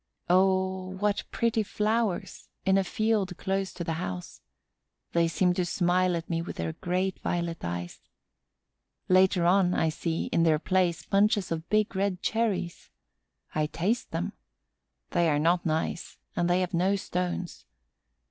Oh, 0.31 0.95
what 0.97 1.25
pretty 1.29 1.61
flowers, 1.61 2.47
in 2.65 2.79
a 2.79 2.83
field 2.83 3.37
close 3.37 3.71
to 3.73 3.83
the 3.83 3.93
house! 4.01 4.41
They 5.11 5.27
seem 5.27 5.53
to 5.53 5.63
smile 5.63 6.15
at 6.15 6.27
me 6.27 6.41
with 6.41 6.55
their 6.55 6.73
great 6.73 7.19
violet 7.19 7.63
eyes. 7.63 7.99
Later 9.09 9.45
on, 9.45 9.75
I 9.75 9.89
see, 9.89 10.25
in 10.33 10.41
their 10.41 10.57
place, 10.57 11.05
bunches 11.05 11.51
of 11.51 11.69
big 11.69 11.95
red 11.95 12.23
cherries. 12.23 12.89
I 13.53 13.67
taste 13.67 14.09
them. 14.09 14.33
They 15.11 15.29
are 15.29 15.37
not 15.37 15.67
nice 15.67 16.17
and 16.35 16.49
they 16.49 16.61
have 16.61 16.73
no 16.73 16.95
stones. 16.95 17.65